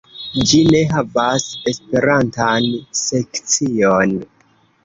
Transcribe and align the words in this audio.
Ĝi 0.51 0.61
ne 0.75 0.79
havas 0.93 1.45
esperantan 1.73 2.71
sekcion. 3.03 4.19